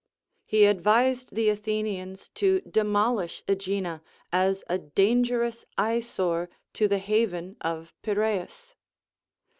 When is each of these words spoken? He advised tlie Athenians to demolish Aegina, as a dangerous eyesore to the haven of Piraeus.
He 0.47 0.65
advised 0.65 1.29
tlie 1.29 1.51
Athenians 1.51 2.29
to 2.29 2.61
demolish 2.61 3.43
Aegina, 3.47 4.01
as 4.33 4.63
a 4.67 4.79
dangerous 4.79 5.63
eyesore 5.77 6.49
to 6.73 6.87
the 6.87 6.97
haven 6.97 7.55
of 7.61 7.93
Piraeus. 8.01 8.73